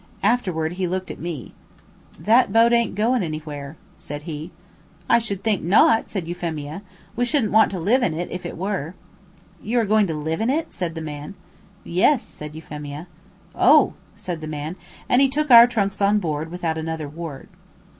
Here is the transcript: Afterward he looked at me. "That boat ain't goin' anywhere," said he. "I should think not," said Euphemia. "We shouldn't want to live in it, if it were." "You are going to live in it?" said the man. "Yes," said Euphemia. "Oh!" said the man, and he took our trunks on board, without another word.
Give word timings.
Afterward 0.23 0.71
he 0.71 0.87
looked 0.87 1.11
at 1.11 1.19
me. 1.19 1.53
"That 2.19 2.51
boat 2.51 2.73
ain't 2.73 2.95
goin' 2.95 3.21
anywhere," 3.21 3.77
said 3.97 4.23
he. 4.23 4.49
"I 5.07 5.19
should 5.19 5.43
think 5.43 5.61
not," 5.61 6.09
said 6.09 6.27
Euphemia. 6.27 6.81
"We 7.15 7.23
shouldn't 7.23 7.51
want 7.51 7.69
to 7.69 7.79
live 7.79 8.01
in 8.01 8.15
it, 8.15 8.27
if 8.31 8.43
it 8.43 8.57
were." 8.57 8.95
"You 9.61 9.79
are 9.79 9.85
going 9.85 10.07
to 10.07 10.15
live 10.15 10.41
in 10.41 10.49
it?" 10.49 10.73
said 10.73 10.95
the 10.95 11.01
man. 11.01 11.35
"Yes," 11.83 12.23
said 12.23 12.55
Euphemia. 12.55 13.09
"Oh!" 13.53 13.93
said 14.15 14.41
the 14.41 14.47
man, 14.47 14.75
and 15.07 15.21
he 15.21 15.29
took 15.29 15.51
our 15.51 15.67
trunks 15.67 16.01
on 16.01 16.17
board, 16.17 16.49
without 16.49 16.79
another 16.79 17.07
word. 17.07 17.47